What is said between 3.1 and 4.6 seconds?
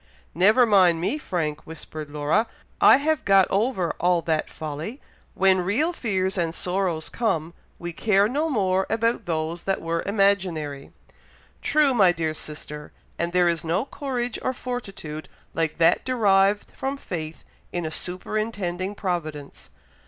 got over all that